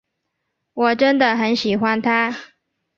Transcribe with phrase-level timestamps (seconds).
[0.73, 2.35] 我真的很喜欢他。